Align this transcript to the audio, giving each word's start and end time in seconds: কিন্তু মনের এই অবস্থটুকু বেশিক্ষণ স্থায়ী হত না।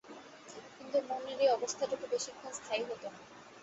কিন্তু 0.77 0.97
মনের 1.09 1.39
এই 1.39 1.49
অবস্থটুকু 1.49 2.05
বেশিক্ষণ 2.11 2.51
স্থায়ী 2.51 2.83
হত 2.83 3.03
না। 3.05 3.19